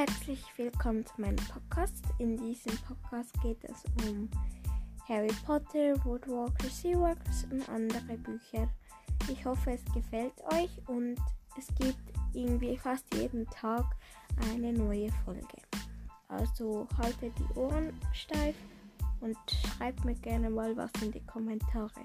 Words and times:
Herzlich 0.00 0.42
willkommen 0.56 1.04
zu 1.04 1.20
meinem 1.20 1.36
Podcast. 1.36 2.06
In 2.16 2.34
diesem 2.38 2.74
Podcast 2.88 3.38
geht 3.42 3.62
es 3.64 3.84
um 4.08 4.30
Harry 5.06 5.28
Potter, 5.44 6.02
Woodwalker, 6.06 6.70
Seaworks 6.70 7.44
und 7.50 7.68
andere 7.68 8.16
Bücher. 8.16 8.66
Ich 9.30 9.44
hoffe, 9.44 9.72
es 9.72 9.84
gefällt 9.92 10.32
euch 10.54 10.70
und 10.88 11.16
es 11.58 11.66
gibt 11.74 12.00
irgendwie 12.32 12.78
fast 12.78 13.14
jeden 13.14 13.44
Tag 13.50 13.84
eine 14.50 14.72
neue 14.72 15.10
Folge. 15.26 15.58
Also 16.28 16.88
haltet 16.96 17.34
die 17.38 17.58
Ohren 17.58 17.92
steif 18.14 18.56
und 19.20 19.36
schreibt 19.50 20.02
mir 20.06 20.14
gerne 20.14 20.48
mal 20.48 20.74
was 20.78 20.92
in 21.02 21.12
die 21.12 21.26
Kommentare. 21.26 22.00